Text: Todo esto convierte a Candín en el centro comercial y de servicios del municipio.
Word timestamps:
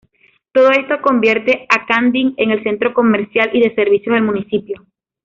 Todo 0.51 0.71
esto 0.71 0.99
convierte 0.99 1.67
a 1.69 1.85
Candín 1.85 2.33
en 2.37 2.49
el 2.49 2.63
centro 2.63 2.91
comercial 2.91 3.51
y 3.53 3.61
de 3.61 3.75
servicios 3.75 4.15
del 4.15 4.23
municipio. 4.23 4.83